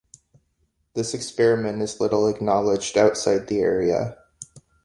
[0.95, 4.17] This experiment is little acknowledged outside the area.